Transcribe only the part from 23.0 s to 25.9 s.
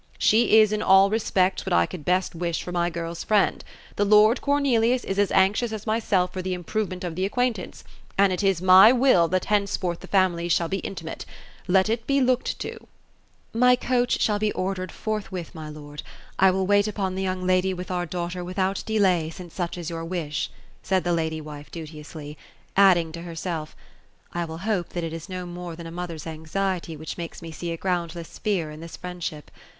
to herself" I will hope that it is no more than